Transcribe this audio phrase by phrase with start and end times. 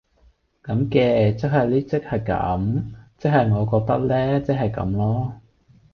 [0.63, 2.83] 咁嘅，即係呢即係咁，
[3.19, 5.31] 即係呢我覺得呢，即係咁囉